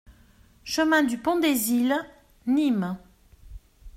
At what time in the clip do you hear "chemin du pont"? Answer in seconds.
0.63-1.37